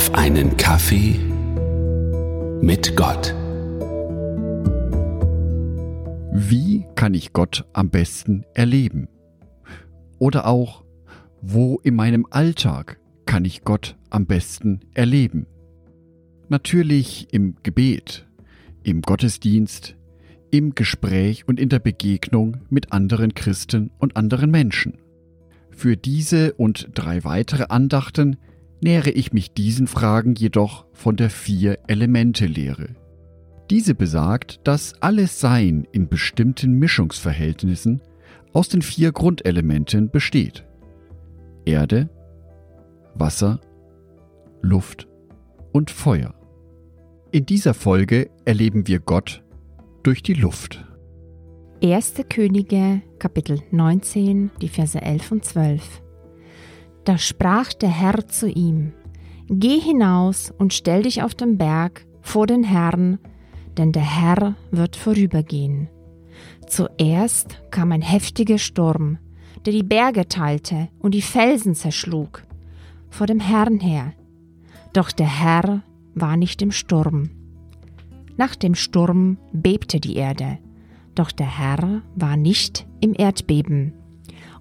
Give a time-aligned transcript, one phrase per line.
[0.00, 1.20] auf einen Kaffee
[2.62, 3.34] mit Gott.
[6.32, 9.08] Wie kann ich Gott am besten erleben?
[10.18, 10.84] Oder auch,
[11.42, 15.44] wo in meinem Alltag kann ich Gott am besten erleben?
[16.48, 18.26] Natürlich im Gebet,
[18.82, 19.96] im Gottesdienst,
[20.50, 24.96] im Gespräch und in der Begegnung mit anderen Christen und anderen Menschen.
[25.70, 28.38] Für diese und drei weitere Andachten
[28.80, 32.96] nähere ich mich diesen Fragen jedoch von der Vier-Elemente-Lehre.
[33.70, 38.02] Diese besagt, dass alles Sein in bestimmten Mischungsverhältnissen
[38.52, 40.64] aus den vier Grundelementen besteht.
[41.64, 42.10] Erde,
[43.14, 43.60] Wasser,
[44.62, 45.08] Luft
[45.72, 46.34] und Feuer.
[47.30, 49.44] In dieser Folge erleben wir Gott
[50.02, 50.84] durch die Luft.
[51.82, 52.14] 1.
[52.28, 56.02] Könige, Kapitel 19, die Verse 11 und 12.
[57.04, 58.92] Da sprach der Herr zu ihm:
[59.48, 63.18] Geh hinaus und stell dich auf den Berg vor den Herrn,
[63.76, 65.88] denn der Herr wird vorübergehen.
[66.66, 69.18] Zuerst kam ein heftiger Sturm,
[69.66, 72.44] der die Berge teilte und die Felsen zerschlug,
[73.08, 74.12] vor dem Herrn her.
[74.92, 75.82] Doch der Herr
[76.14, 77.30] war nicht im Sturm.
[78.36, 80.58] Nach dem Sturm bebte die Erde,
[81.14, 83.92] doch der Herr war nicht im Erdbeben.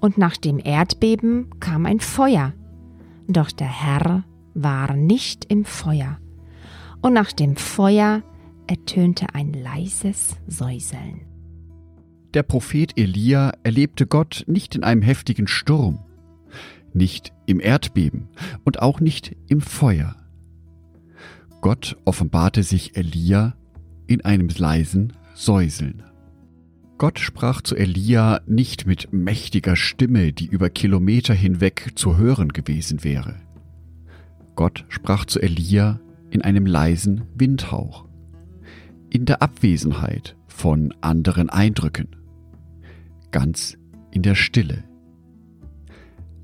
[0.00, 2.52] Und nach dem Erdbeben kam ein Feuer,
[3.28, 6.18] doch der Herr war nicht im Feuer.
[7.02, 8.22] Und nach dem Feuer
[8.66, 11.22] ertönte ein leises Säuseln.
[12.34, 16.00] Der Prophet Elia erlebte Gott nicht in einem heftigen Sturm,
[16.92, 18.28] nicht im Erdbeben
[18.64, 20.16] und auch nicht im Feuer.
[21.60, 23.56] Gott offenbarte sich Elia
[24.06, 26.02] in einem leisen Säuseln.
[26.98, 33.04] Gott sprach zu Elia nicht mit mächtiger Stimme, die über Kilometer hinweg zu hören gewesen
[33.04, 33.36] wäre.
[34.54, 38.06] Gott sprach zu Elia in einem leisen Windhauch,
[39.10, 42.16] in der Abwesenheit von anderen Eindrücken,
[43.30, 43.76] ganz
[44.10, 44.84] in der Stille.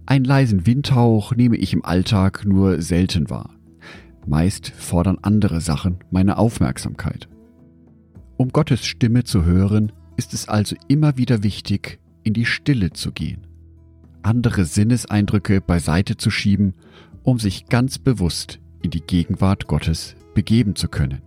[0.04, 3.56] Einen leisen Windhauch nehme ich im Alltag nur selten wahr.
[4.26, 7.30] Meist fordern andere Sachen meine Aufmerksamkeit.
[8.36, 13.10] Um Gottes Stimme zu hören, ist es also immer wieder wichtig, in die Stille zu
[13.10, 13.44] gehen,
[14.22, 16.74] andere Sinneseindrücke beiseite zu schieben,
[17.24, 21.22] um sich ganz bewusst in die Gegenwart Gottes begeben zu können,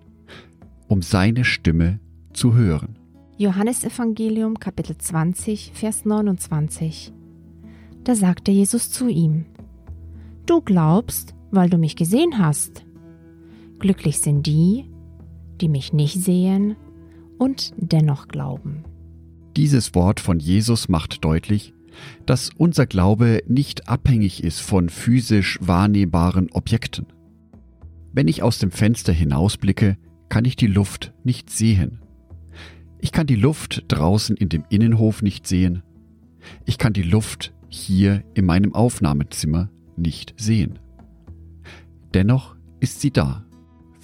[0.87, 1.99] um seine Stimme
[2.31, 2.97] zu hören.
[3.37, 7.11] Johannes Evangelium Kapitel 20 Vers 29
[8.05, 9.43] Da sagte Jesus zu ihm
[10.45, 12.85] Du glaubst, weil du mich gesehen hast.
[13.79, 14.85] Glücklich sind die,
[15.59, 16.77] die mich nicht sehen
[17.37, 18.83] und dennoch glauben.
[19.55, 21.73] Dieses Wort von Jesus macht deutlich,
[22.25, 27.07] dass unser Glaube nicht abhängig ist von physisch wahrnehmbaren Objekten.
[28.13, 29.97] Wenn ich aus dem Fenster hinausblicke,
[30.29, 31.99] kann ich die Luft nicht sehen.
[32.99, 35.83] Ich kann die Luft draußen in dem Innenhof nicht sehen.
[36.65, 40.79] Ich kann die Luft hier in meinem Aufnahmezimmer nicht sehen.
[42.13, 43.44] Dennoch ist sie da.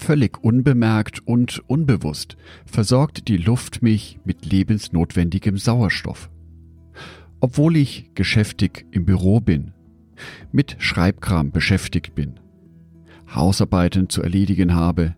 [0.02, 2.36] Völlig unbemerkt und unbewusst
[2.66, 6.32] versorgt die Luft mich mit lebensnotwendigem Sauerstoff.
[7.40, 9.74] Obwohl ich geschäftig im Büro bin,
[10.52, 12.40] mit Schreibkram beschäftigt bin,
[13.34, 15.16] Hausarbeiten zu erledigen habe,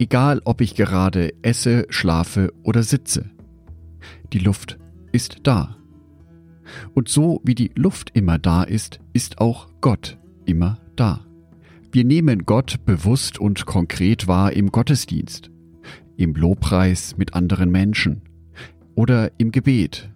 [0.00, 3.30] egal ob ich gerade esse, schlafe oder sitze.
[4.32, 4.80] Die Luft
[5.12, 5.76] ist da.
[6.92, 11.24] Und so wie die Luft immer da ist, ist auch Gott immer da.
[11.94, 15.50] Wir nehmen Gott bewusst und konkret wahr im Gottesdienst,
[16.16, 18.22] im Lobpreis mit anderen Menschen
[18.94, 20.10] oder im Gebet.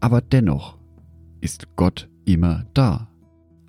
[0.00, 0.76] Aber dennoch
[1.40, 3.08] ist Gott immer da,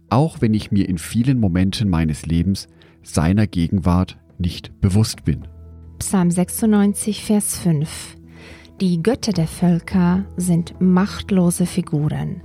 [0.09, 2.67] auch wenn ich mir in vielen Momenten meines Lebens
[3.03, 5.47] seiner Gegenwart nicht bewusst bin.
[5.99, 8.17] Psalm 96, Vers 5
[8.81, 12.41] Die Götter der Völker sind machtlose Figuren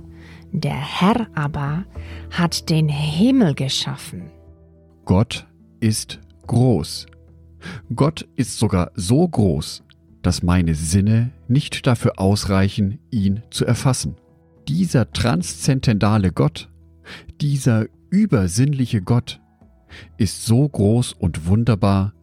[0.51, 1.85] der Herr aber
[2.29, 4.29] hat den Himmel geschaffen.
[5.05, 5.47] Gott
[5.79, 7.07] ist groß.
[7.95, 9.83] Gott ist sogar so groß,
[10.21, 14.15] dass meine Sinne nicht dafür ausreichen, ihn zu erfassen.
[14.67, 16.69] Dieser transzendentale Gott,
[17.39, 19.41] dieser übersinnliche Gott,
[20.17, 22.13] ist so groß und wunderbar,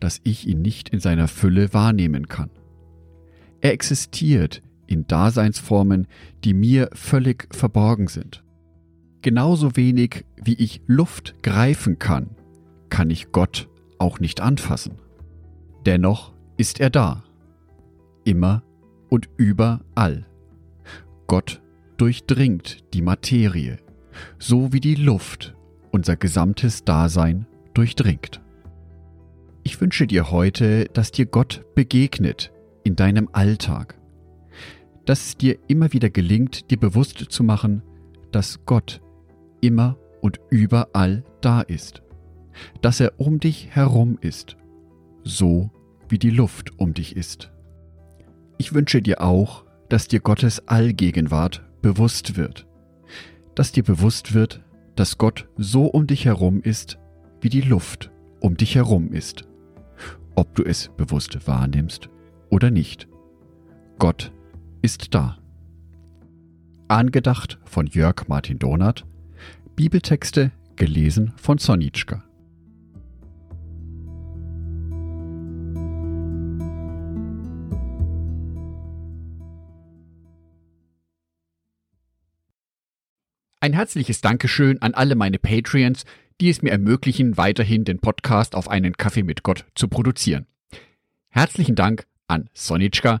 [0.00, 2.50] dass ich ihn nicht in seiner Fülle wahrnehmen kann.
[3.60, 6.06] Er existiert in Daseinsformen,
[6.44, 8.42] die mir völlig verborgen sind.
[9.22, 12.30] Genauso wenig wie ich Luft greifen kann,
[12.90, 13.68] kann ich Gott
[13.98, 14.98] auch nicht anfassen.
[15.84, 17.24] Dennoch ist er da,
[18.24, 18.62] immer
[19.08, 20.26] und überall.
[21.26, 21.62] Gott
[21.96, 23.78] durchdringt die Materie,
[24.38, 25.54] so wie die Luft
[25.90, 28.40] unser gesamtes Dasein durchdringt.
[29.62, 32.52] Ich wünsche dir heute, dass dir Gott begegnet
[32.84, 33.98] in deinem Alltag,
[35.06, 37.82] dass es dir immer wieder gelingt, dir bewusst zu machen,
[38.32, 39.00] dass Gott
[39.60, 42.02] immer und überall da ist,
[42.82, 44.56] dass er um dich herum ist,
[45.22, 45.70] so
[46.08, 47.52] wie die Luft um dich ist.
[48.58, 52.66] Ich wünsche dir auch, dass dir Gottes Allgegenwart bewusst wird,
[53.54, 54.64] dass dir bewusst wird,
[54.96, 56.98] dass Gott so um dich herum ist,
[57.40, 58.10] wie die Luft
[58.40, 59.44] um dich herum ist,
[60.34, 62.08] ob du es bewusst wahrnimmst
[62.50, 63.08] oder nicht.
[63.98, 64.32] Gott
[64.82, 65.38] ist da.
[66.88, 69.04] Angedacht von Jörg Martin Donath,
[69.74, 72.22] Bibeltexte gelesen von Sonitschka.
[83.60, 86.04] Ein herzliches Dankeschön an alle meine Patreons,
[86.40, 90.46] die es mir ermöglichen, weiterhin den Podcast auf einen Kaffee mit Gott zu produzieren.
[91.30, 93.20] Herzlichen Dank an Sonitschka